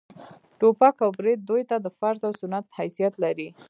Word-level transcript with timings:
ټوپک 0.59 0.95
او 1.03 1.09
برېت 1.17 1.39
دوى 1.49 1.63
ته 1.69 1.75
د 1.81 1.87
فرض 1.99 2.21
و 2.27 2.31
سنت 2.41 2.65
حيثيت 2.77 3.13
لري. 3.23 3.47